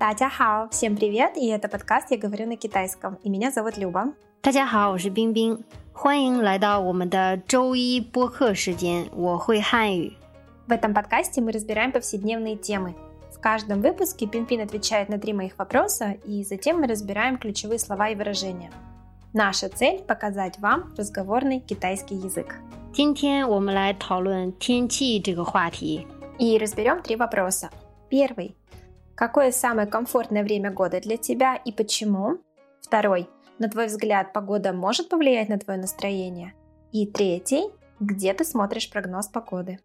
[0.00, 1.36] 大家好，всем привет!
[1.36, 3.18] И это подкаст «Я говорю на китайском».
[3.22, 4.12] И меня зовут Люба.
[4.42, 9.08] 大家好，我是冰冰，欢迎来到我们的周一播客时间。
[9.14, 10.12] 我会汉语。
[10.68, 12.94] В этом подкасте мы разбираем повседневные темы.
[13.32, 18.08] В каждом выпуске Пинпин отвечает на три моих вопроса, и затем мы разбираем ключевые слова
[18.08, 18.70] и выражения.
[19.32, 22.56] Наша цель – показать вам разговорный китайский язык.
[22.92, 26.06] 今天我们来讨论天气这个话题。
[26.38, 27.70] И разберем три вопроса.
[28.10, 28.54] Первый.
[29.20, 32.38] Какое самое комфортное время года для тебя и почему?
[32.82, 33.28] Второй.
[33.58, 36.52] На твой взгляд, погода может повлиять на твое настроение?
[36.92, 37.70] И третий.
[37.98, 39.78] Где ты смотришь прогноз погоды?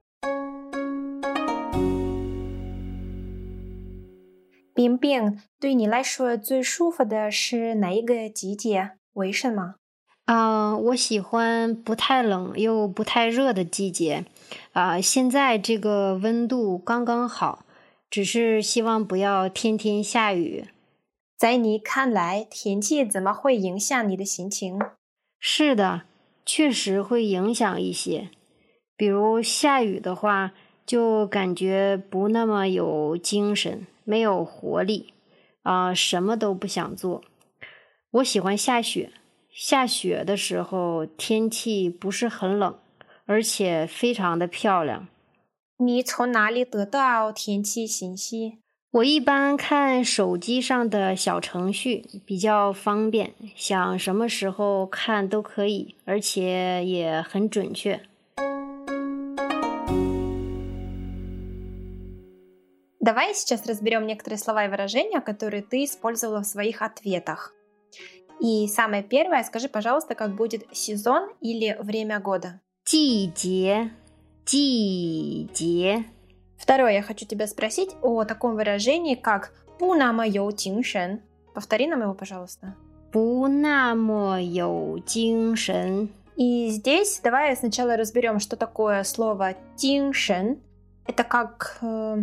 [4.73, 8.91] 冰冰，对你来说最舒服的是哪一个季节？
[9.13, 9.75] 为什么？
[10.25, 14.25] 啊、我喜欢不太冷又不太热的季节。
[14.73, 17.64] 啊、现在这个温度刚刚好，
[18.16, 20.64] 只是希望不要天天下雨。
[21.36, 24.80] 在你看来，天气怎么会影响你的心情？
[25.38, 26.04] 是的，
[26.46, 28.30] 确实会影响一些。
[28.96, 30.54] 比如下雨的话，
[30.86, 35.12] 就感觉不那么有精神，没有活力，
[35.64, 37.22] 啊、什么都不想做。
[38.12, 39.12] 我喜欢下雪，
[39.52, 42.78] 下雪的时候天气不是很冷，
[43.26, 45.06] 而且非常的漂亮。
[45.77, 48.59] 你从哪里得到天气信息？
[48.91, 58.01] 我一般看手机上的小程序，比较方便，想什么时候看都可以，而且也很准确。
[62.99, 67.53] Давай сейчас разберем некоторые слова и выражения, которые ты использовала в своих ответах.
[68.39, 72.59] И самое первое, скажи, пожалуйста, как будет сезон или время года.
[72.83, 73.91] 季节，
[74.46, 76.04] 季节.
[76.56, 81.20] Второе, я хочу тебя спросить о таком выражении, как пуна мое тиншен.
[81.52, 82.76] Повтори нам его, пожалуйста.
[83.12, 86.10] Пуна мое тиншен.
[86.36, 90.60] И здесь давай сначала разберем, что такое слово тиншен.
[91.08, 92.18] Это как э,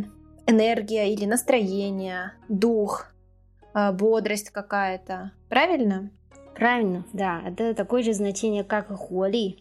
[0.48, 3.08] энергия или настроение, дух,
[3.74, 5.32] э, бодрость какая-то.
[5.50, 6.10] Правильно?
[6.56, 7.42] Правильно, да.
[7.46, 9.58] Это такое же значение, как и хуали,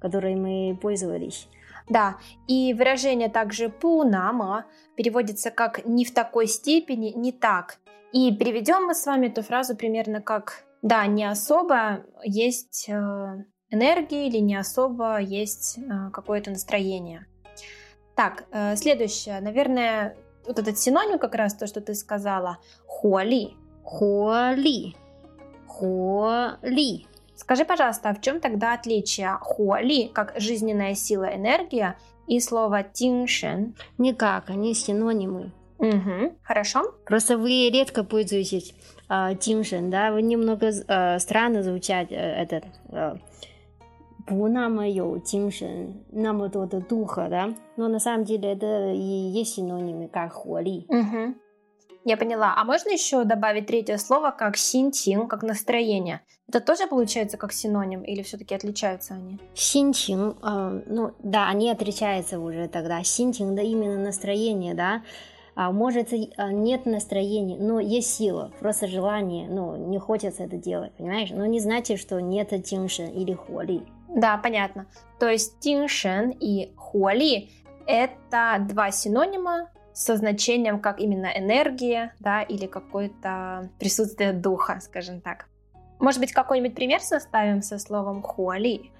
[0.00, 1.46] которой мы пользовались.
[1.88, 7.78] Да, и выражение также пунама переводится как «не в такой степени», «не так».
[8.12, 12.92] И переведем мы с вами эту фразу примерно как «да, не особо есть э,
[13.70, 17.26] энергии» или «не особо есть э, какое-то настроение».
[18.14, 20.16] Так, э, следующее, наверное,
[20.46, 23.54] вот этот синоним как раз то, что ты сказала, холи
[23.90, 24.94] холи
[25.66, 27.06] холи
[27.39, 31.97] Скажи, пожалуйста, а в чем тогда отличие хуали, как жизненная сила, энергия,
[32.27, 33.75] и слова тиншен?
[33.97, 35.51] никак, они синонимы.
[35.77, 36.95] Угу, хорошо.
[37.05, 38.73] Просто вы редко пользуетесь
[39.09, 43.17] э, 精神, да, вы немного э, странно звучать э, этот э,
[44.25, 50.87] 不那么有精神，那么多的 духа, да, но на самом деле это и есть синонимы, как 活力。
[50.89, 51.35] Угу.
[52.04, 52.54] я поняла.
[52.56, 56.22] А можно еще добавить третье слово как синтин, как настроение?
[56.48, 59.38] Это тоже получается как синоним или все-таки отличаются они?
[59.54, 63.02] Синтин, э, а, ну да, они отличаются уже тогда.
[63.04, 65.02] Синтин, да именно настроение, да.
[65.54, 70.92] А может а, нет настроения, но есть сила, просто желание, ну не хочется это делать,
[70.94, 71.30] понимаешь?
[71.30, 73.82] Но не значит, что нет тиншен или хуали.
[74.08, 74.86] Да, понятно.
[75.18, 77.50] То есть тиншен и хуали
[77.86, 85.46] это два синонима со значением как именно энергия, да, или какое-то присутствие духа, скажем так.
[85.98, 88.90] Может быть, какой-нибудь пример составим со словом хуали?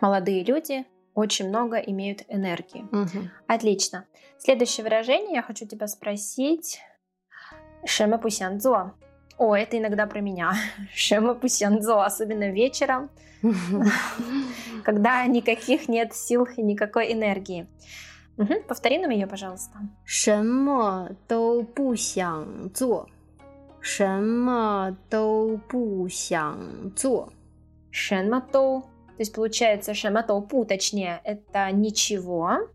[0.00, 2.82] Молодые люди очень много имеют энергии.
[2.92, 3.28] Угу.
[3.46, 4.06] Отлично.
[4.38, 6.80] Следующее выражение я хочу тебя спросить.
[7.84, 8.92] Шема пусянцо.
[9.39, 10.53] О, это иногда про меня.
[10.93, 13.09] Шема пусянзо, особенно вечером,
[14.83, 17.67] когда никаких нет сил и никакой энергии.
[18.37, 19.79] Мгм, Повтори нам ее, пожалуйста.
[20.05, 23.07] 什么都不想做，
[23.81, 27.31] 什么都不想做。
[27.91, 28.83] Шенмато.
[29.15, 32.67] То есть получается шенмато пу, точнее, это ничего.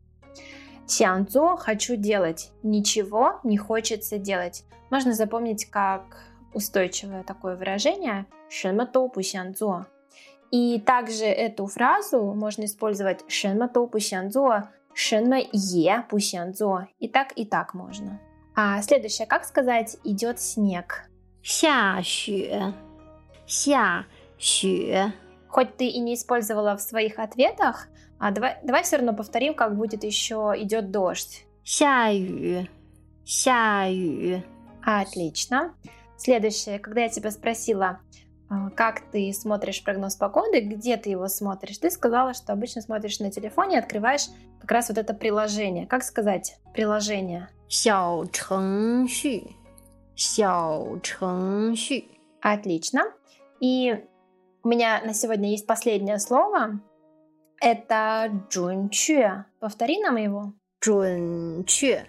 [0.86, 2.50] Сянцо хочу делать.
[2.62, 4.64] Ничего не хочется делать.
[4.88, 6.24] Можно запомнить как
[6.55, 9.85] устойчивое такое выражение «шэнмэтоу пусянцзо».
[10.51, 16.87] И также эту фразу можно использовать «шэнмэтоу пусянцзо», «шэнмэ е пусянцзо».
[16.99, 18.19] И так, и так можно.
[18.55, 21.09] А следующее, как сказать «идет снег»?
[21.43, 22.73] «Ся xue».
[23.45, 24.05] «Ся
[24.39, 25.11] xue».
[25.49, 27.87] Хоть ты и не использовала в своих ответах,
[28.17, 31.45] а давай, давай все равно повторим, как будет еще «идет дождь».
[31.63, 32.67] «Ся ю».
[33.25, 34.41] «Ся ю».
[34.83, 35.73] Отлично.
[36.24, 38.00] Следующее, когда я тебя спросила,
[38.48, 43.20] а, как ты смотришь прогноз погоды, где ты его смотришь, ты сказала, что обычно смотришь
[43.20, 44.26] на телефоне и открываешь
[44.60, 45.86] как раз вот это приложение.
[45.86, 47.48] Как сказать приложение?
[47.68, 49.46] 小程序，
[50.16, 52.08] 小程序。
[52.40, 53.12] Отлично.
[53.60, 53.94] И
[54.62, 56.80] у меня на сегодня есть последнее слово.
[57.60, 59.46] Это джунчуя.
[59.60, 60.52] Повтори нам его.
[60.80, 62.06] 准确，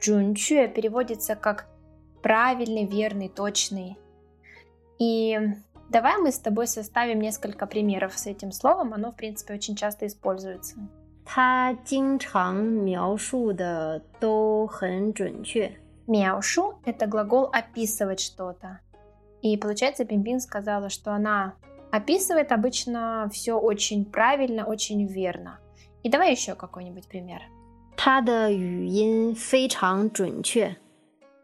[0.00, 0.66] 准确。
[0.66, 1.66] Джунчуя переводится как
[2.22, 3.96] правильный, верный, точный.
[4.98, 5.38] И
[5.90, 8.94] давай мы с тобой составим несколько примеров с этим словом.
[8.94, 10.76] Оно, в принципе, очень часто используется.
[11.26, 15.72] 他经常描述的都很准确。
[16.06, 18.80] Мяушу – это глагол описывать что-то.
[19.40, 21.54] И получается, Пимпин сказала, что она
[21.90, 25.60] описывает обычно все очень правильно, очень верно.
[26.02, 27.40] И давай еще какой-нибудь пример.
[28.08, 30.76] 他的语音非常准确，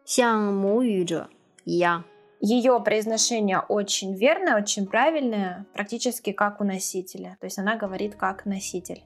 [0.05, 1.29] 像母语者
[1.65, 2.05] 一样。
[2.41, 7.37] Ее произношение очень верное, очень правильное, практически как у носителя.
[7.39, 9.03] То есть она говорит как носитель.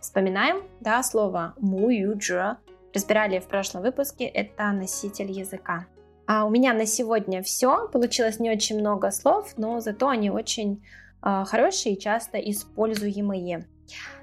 [0.00, 2.58] Вспоминаем, да, слово муюджа.
[2.94, 5.86] Разбирали в прошлом выпуске, это носитель языка.
[6.26, 7.88] А у меня на сегодня все.
[7.88, 10.82] Получилось не очень много слов, но зато они очень
[11.22, 13.66] э, хорошие и часто используемые.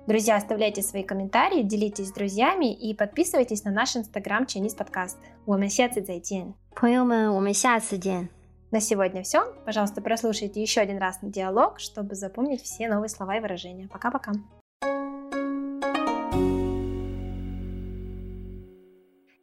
[0.07, 5.17] Друзья, оставляйте свои комментарии, делитесь с друзьями и подписывайтесь на наш инстаграм Chinese подкаст.
[5.45, 6.53] 我们下次再见。
[6.75, 8.29] 朋友们，我们下次见。
[8.71, 9.53] На сегодня все.
[9.65, 13.87] Пожалуйста, прослушайте еще один раз на диалог, чтобы запомнить все новые слова и выражения.
[13.87, 14.33] Пока-пока.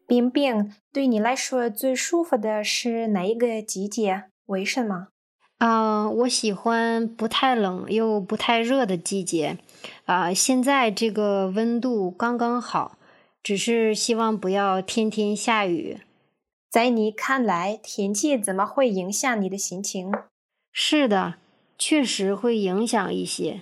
[0.09, 4.27] 冰冰，对你来说最舒服的是哪一个季节？
[4.47, 5.09] 为什么？
[5.62, 9.60] 啊、我喜欢不太冷又不太热的季节。
[10.06, 12.98] 啊、现在这个温度刚刚好，
[13.44, 16.00] 只是希望不要天天下雨。
[16.68, 20.12] 在你看来，天气怎么会影响你的心情？
[20.74, 21.36] 是的，
[21.78, 23.62] 确实会影响一些。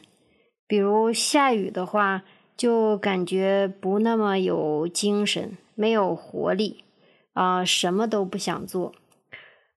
[0.65, 2.23] 比如下雨的话，
[2.55, 6.85] 就感觉不那么有精神，没有活力，
[7.33, 8.93] 啊、什么都不想做。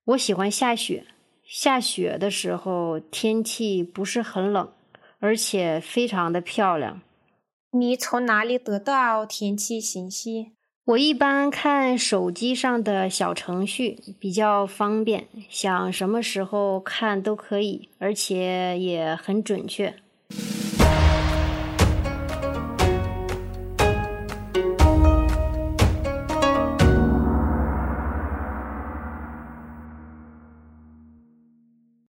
[0.04, 1.04] 我喜欢下雪，
[1.54, 4.72] 下雪的时候天气不是很冷，
[5.18, 7.02] 而且非常的漂亮。
[7.72, 10.52] 你从哪里得到天气信息？
[10.86, 19.94] 我一般看手机上的小程序，比较方便，想什么时候看都可以，而且也很准确。